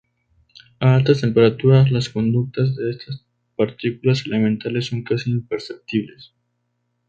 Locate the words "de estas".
2.75-3.23